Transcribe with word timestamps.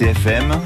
RCFM, 0.00 0.62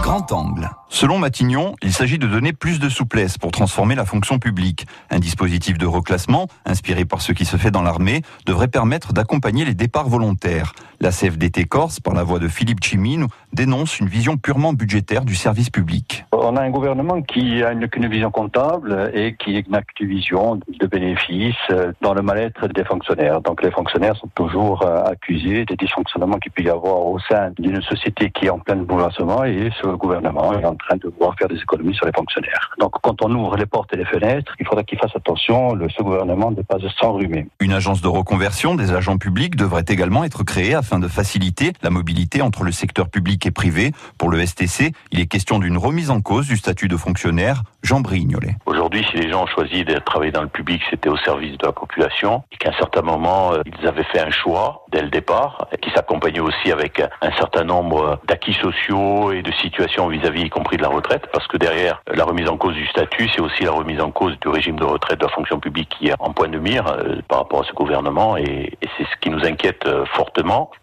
Grand 0.00 0.30
Angle. 0.30 0.70
Selon 0.88 1.18
Matignon, 1.18 1.74
il 1.82 1.92
s'agit 1.92 2.18
de 2.18 2.28
donner 2.28 2.52
plus 2.52 2.78
de 2.78 2.88
souplesse 2.88 3.36
pour 3.36 3.50
transformer 3.50 3.96
la 3.96 4.04
fonction 4.04 4.38
publique. 4.38 4.86
Un 5.10 5.18
dispositif 5.18 5.76
de 5.76 5.86
reclassement, 5.86 6.46
inspiré 6.64 7.04
par 7.04 7.20
ce 7.20 7.32
qui 7.32 7.44
se 7.44 7.56
fait 7.56 7.72
dans 7.72 7.82
l'armée, 7.82 8.22
devrait 8.46 8.68
permettre 8.68 9.12
d'accompagner 9.12 9.64
les 9.64 9.74
départs 9.74 10.08
volontaires. 10.08 10.72
La 11.00 11.10
CFDT 11.10 11.64
Corse, 11.64 11.98
par 11.98 12.14
la 12.14 12.22
voix 12.22 12.38
de 12.38 12.46
Philippe 12.46 12.84
Chimine, 12.84 13.26
dénonce 13.52 13.98
une 14.00 14.08
vision 14.08 14.36
purement 14.36 14.72
budgétaire 14.72 15.24
du 15.24 15.34
service 15.34 15.70
public. 15.70 16.24
On 16.32 16.56
a 16.56 16.62
un 16.62 16.70
gouvernement 16.70 17.20
qui 17.22 17.62
a 17.62 17.72
une, 17.72 17.88
qu'une 17.88 18.08
vision 18.08 18.30
comptable 18.30 19.10
et 19.14 19.34
qui 19.36 19.64
n'a 19.68 19.82
qu'une 19.82 20.08
vision 20.08 20.56
de 20.56 20.86
bénéfices 20.86 21.54
dans 22.00 22.14
le 22.14 22.22
mal-être 22.22 22.68
des 22.68 22.84
fonctionnaires. 22.84 23.40
Donc 23.40 23.62
les 23.62 23.70
fonctionnaires 23.70 24.16
sont 24.16 24.30
toujours 24.34 24.82
euh, 24.82 25.02
accusés 25.04 25.64
des 25.64 25.76
dysfonctionnements 25.76 26.38
qu'il 26.38 26.52
peut 26.52 26.62
y 26.62 26.70
avoir 26.70 27.06
au 27.06 27.18
sein 27.18 27.50
d'une 27.58 27.80
société 27.82 28.30
qui 28.30 28.46
est 28.46 28.50
en 28.50 28.58
plein 28.58 28.76
bouleversement 28.76 29.44
et 29.44 29.70
ce 29.80 29.88
gouvernement 29.88 30.58
est 30.58 30.64
en 30.64 30.74
train 30.74 30.96
de 30.96 31.08
vouloir 31.08 31.36
faire 31.38 31.48
des 31.48 31.56
économies 31.56 31.94
sur 31.94 32.06
les 32.06 32.12
fonctionnaires. 32.12 32.70
Donc 32.78 32.92
quand 33.02 33.22
on 33.22 33.30
ouvre 33.34 33.56
les 33.56 33.66
portes 33.66 33.92
et 33.92 33.96
les 33.96 34.04
fenêtres, 34.04 34.54
il 34.58 34.66
faudra 34.66 34.82
qu'il 34.84 34.98
fasse 34.98 35.14
attention, 35.14 35.74
le, 35.74 35.88
ce 35.88 36.02
gouvernement 36.02 36.50
ne 36.50 36.62
pas 36.62 36.78
s'enrhumer. 37.00 37.46
Une 37.60 37.72
agence 37.72 38.00
de 38.00 38.08
reconversion 38.08 38.74
des 38.74 38.92
agents 38.92 39.18
publics 39.18 39.56
devrait 39.56 39.84
également 39.88 40.24
être 40.24 40.44
créée 40.44 40.74
afin 40.74 40.98
de 40.98 41.08
faciliter 41.08 41.72
la 41.82 41.90
mobilité 41.90 42.42
entre 42.42 42.64
le 42.64 42.72
secteur 42.72 43.08
public 43.08 43.39
et 43.46 43.50
privé. 43.50 43.92
Pour 44.18 44.30
le 44.30 44.44
STC, 44.44 44.92
il 45.12 45.20
est 45.20 45.26
question 45.26 45.58
d'une 45.58 45.76
remise 45.76 46.10
en 46.10 46.20
cause 46.20 46.46
du 46.46 46.56
statut 46.56 46.88
de 46.88 46.96
fonctionnaire. 46.96 47.62
Jean 47.82 48.00
Brignolet. 48.00 48.56
Aujourd'hui, 48.66 49.06
si 49.10 49.16
les 49.16 49.30
gens 49.30 49.44
ont 49.44 49.46
choisi 49.46 49.84
de 49.84 49.98
travailler 49.98 50.32
dans 50.32 50.42
le 50.42 50.48
public, 50.48 50.82
c'était 50.90 51.08
au 51.08 51.16
service 51.16 51.56
de 51.56 51.66
la 51.66 51.72
population, 51.72 52.42
et 52.52 52.56
qu'à 52.56 52.70
un 52.70 52.78
certain 52.78 53.02
moment, 53.02 53.54
euh, 53.54 53.62
ils 53.64 53.86
avaient 53.86 54.04
fait 54.04 54.20
un 54.20 54.30
choix 54.30 54.84
dès 54.92 55.02
le 55.02 55.08
départ, 55.08 55.66
qui 55.80 55.90
s'accompagnait 55.90 56.40
aussi 56.40 56.70
avec 56.70 57.00
un 57.00 57.32
certain 57.32 57.64
nombre 57.64 58.20
d'acquis 58.26 58.54
sociaux 58.54 59.32
et 59.32 59.42
de 59.42 59.52
situations 59.52 60.08
vis-à-vis, 60.08 60.42
y 60.42 60.50
compris 60.50 60.76
de 60.76 60.82
la 60.82 60.88
retraite, 60.88 61.26
parce 61.32 61.46
que 61.46 61.56
derrière 61.56 62.02
la 62.12 62.24
remise 62.24 62.48
en 62.48 62.56
cause 62.56 62.74
du 62.74 62.86
statut, 62.86 63.28
c'est 63.34 63.40
aussi 63.40 63.64
la 63.64 63.72
remise 63.72 64.00
en 64.00 64.10
cause 64.10 64.38
du 64.40 64.48
régime 64.48 64.76
de 64.76 64.84
retraite 64.84 65.20
de 65.20 65.24
la 65.24 65.32
fonction 65.32 65.58
publique 65.58 65.88
qui 65.98 66.08
est 66.08 66.14
en 66.18 66.32
point 66.32 66.48
de 66.48 66.58
mire 66.58 66.86
euh, 66.86 67.16
par 67.28 67.38
rapport 67.38 67.60
à 67.60 67.64
ce 67.64 67.72
gouvernement, 67.72 68.36
et, 68.36 68.76
c'est 68.98 69.04
ce 69.04 69.16
qui 69.20 69.30
nous 69.30 69.44
inquiète 69.44 69.86
euh, 69.86 70.04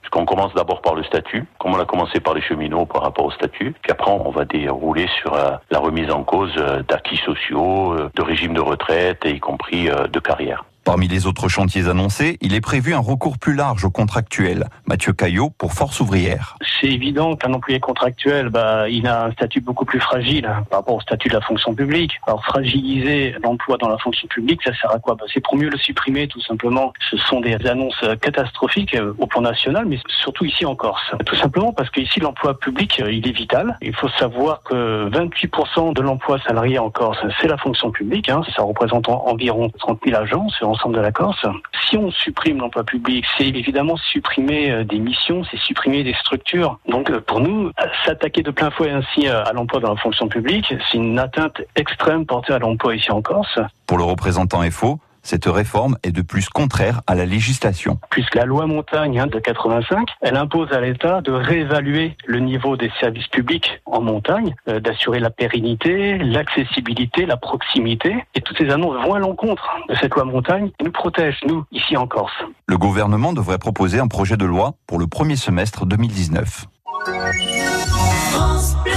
fortement, 0.07 0.25
puisqu'on 0.25 0.25
commence 0.25 0.53
d'abord 0.53 0.81
par 0.81 0.95
le 0.95 1.03
statut, 1.03 1.45
comme 1.59 1.73
on 1.73 1.79
a 1.79 1.85
commencé 1.85 2.19
par 2.19 2.33
les 2.33 2.41
cheminots 2.41 2.85
par 2.85 3.03
rapport 3.03 3.25
au 3.25 3.31
statut, 3.31 3.73
puis 3.81 3.91
après 3.91 4.11
on 4.11 4.31
va 4.31 4.45
dérouler 4.45 5.07
sur 5.21 5.33
euh, 5.33 5.51
la 5.71 5.79
remise 5.79 6.11
en 6.11 6.23
cause 6.23 6.55
d'acquis 6.87 7.17
sociaux, 7.17 7.95
de 8.15 8.21
régime 8.21 8.53
de 8.53 8.61
retraite, 8.61 9.25
et 9.25 9.31
y 9.31 9.39
compris 9.39 9.89
de 9.89 10.19
carrière. 10.19 10.63
Parmi 10.87 11.09
les 11.09 11.27
autres 11.27 11.49
chantiers 11.49 11.89
annoncés, 11.89 12.37
il 12.39 12.55
est 12.55 12.61
prévu 12.61 12.93
un 12.93 12.99
recours 12.99 13.37
plus 13.37 13.55
large 13.55 13.83
aux 13.83 13.89
contractuels. 13.89 14.69
Mathieu 14.85 15.11
Caillot 15.11 15.49
pour 15.57 15.73
Force 15.73 15.99
ouvrière. 15.99 16.55
C'est 16.79 16.87
évident 16.87 17.35
qu'un 17.35 17.53
employé 17.53 17.81
contractuel, 17.81 18.47
bah, 18.47 18.87
il 18.87 19.05
a 19.05 19.25
un 19.25 19.31
statut 19.33 19.59
beaucoup 19.59 19.83
plus 19.83 19.99
fragile 19.99 20.45
hein, 20.45 20.63
par 20.69 20.79
rapport 20.79 20.95
au 20.95 21.01
statut 21.01 21.27
de 21.27 21.33
la 21.33 21.41
fonction 21.41 21.75
publique. 21.75 22.13
Alors 22.25 22.41
fragiliser 22.45 23.35
l'emploi 23.43 23.75
dans 23.75 23.89
la 23.89 23.97
fonction 23.97 24.29
publique, 24.29 24.61
ça 24.63 24.71
sert 24.79 24.89
à 24.89 24.99
quoi? 24.99 25.15
Bah, 25.15 25.25
C'est 25.33 25.41
pour 25.41 25.57
mieux 25.57 25.67
le 25.67 25.77
supprimer 25.77 26.29
tout 26.29 26.39
simplement. 26.39 26.93
Ce 27.11 27.17
sont 27.17 27.41
des 27.41 27.55
annonces 27.67 28.05
catastrophiques 28.21 28.95
euh, 28.95 29.13
au 29.17 29.27
plan 29.27 29.41
national, 29.41 29.87
mais 29.87 29.99
surtout 30.21 30.45
ici 30.45 30.65
en 30.65 30.75
Corse. 30.75 31.03
Tout 31.25 31.35
simplement 31.35 31.73
parce 31.73 31.89
qu'ici 31.89 32.21
l'emploi 32.21 32.57
public, 32.57 33.01
euh, 33.01 33.11
il 33.11 33.27
est 33.27 33.35
vital. 33.35 33.77
Il 33.81 33.93
faut 33.93 34.09
savoir 34.09 34.61
que 34.63 35.09
28% 35.09 35.93
de 35.93 36.01
l'emploi 36.01 36.39
salarié 36.47 36.79
en 36.79 36.91
Corse, 36.91 37.19
c'est 37.41 37.47
la 37.47 37.57
fonction 37.57 37.91
publique. 37.91 38.29
Hein. 38.29 38.43
Ça 38.55 38.61
représente 38.61 39.09
environ 39.09 39.69
30 39.79 39.99
000 40.05 40.17
agents 40.17 40.47
de 40.85 40.99
la 40.99 41.11
Corse. 41.11 41.45
Si 41.89 41.97
on 41.97 42.11
supprime 42.11 42.59
l'emploi 42.59 42.83
public, 42.83 43.25
c'est 43.37 43.47
évidemment 43.47 43.97
supprimer 43.97 44.71
euh, 44.71 44.83
des 44.83 44.99
missions, 44.99 45.43
c'est 45.49 45.57
supprimer 45.57 46.03
des 46.03 46.13
structures. 46.13 46.79
Donc 46.87 47.09
euh, 47.09 47.19
pour 47.19 47.39
nous, 47.39 47.71
s'attaquer 48.05 48.43
de 48.43 48.51
plein 48.51 48.69
fouet 48.69 48.91
ainsi 48.91 49.27
euh, 49.27 49.43
à 49.43 49.53
l'emploi 49.53 49.79
dans 49.79 49.93
la 49.93 49.99
fonction 49.99 50.27
publique, 50.27 50.73
c'est 50.91 50.97
une 50.97 51.19
atteinte 51.19 51.61
extrême 51.75 52.25
portée 52.25 52.53
à 52.53 52.59
l'emploi 52.59 52.95
ici 52.95 53.11
en 53.11 53.21
Corse. 53.21 53.59
Pour 53.87 53.97
le 53.97 54.03
représentant 54.03 54.61
FO, 54.69 54.99
cette 55.27 55.45
réforme 55.45 55.97
est 56.03 56.13
de 56.13 56.21
plus 56.21 56.47
contraire 56.47 57.01
à 57.05 57.13
la 57.13 57.25
législation. 57.25 57.99
Puisque 58.09 58.35
la 58.35 58.45
loi 58.45 58.65
montagne 58.65 59.19
hein, 59.19 59.27
de 59.27 59.39
85, 59.39 60.07
elle 60.21 60.37
impose 60.37 60.71
à 60.71 60.79
l'État 60.79 61.19
de 61.19 61.33
réévaluer 61.33 62.15
le 62.25 62.39
niveau 62.39 62.77
des 62.77 62.89
services 63.01 63.27
publics 63.27 63.81
en 63.85 63.99
montagne, 63.99 64.55
euh, 64.69 64.79
d'assurer 64.79 65.19
la 65.19 65.29
pérennité, 65.29 66.17
l'accessibilité, 66.17 67.25
la 67.25 67.35
proximité. 67.35 68.15
Et 68.35 68.41
toutes 68.41 68.57
ces 68.57 68.69
annonces 68.69 69.03
vont 69.05 69.15
à 69.15 69.19
l'encontre 69.19 69.67
de 69.89 69.95
cette 69.95 70.15
loi 70.15 70.23
montagne 70.23 70.71
et 70.79 70.83
nous 70.85 70.93
protègent, 70.93 71.41
nous, 71.45 71.65
ici 71.73 71.97
en 71.97 72.07
Corse. 72.07 72.31
Le 72.65 72.77
gouvernement 72.77 73.33
devrait 73.33 73.57
proposer 73.57 73.99
un 73.99 74.07
projet 74.07 74.37
de 74.37 74.45
loi 74.45 74.75
pour 74.87 74.97
le 74.97 75.07
premier 75.07 75.35
semestre 75.35 75.85
2019. 75.85 76.67
France 77.03 78.75
Bleu, 78.83 78.93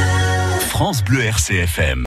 France 0.69 1.05
Bleu 1.05 1.25
RCFM. 1.25 1.99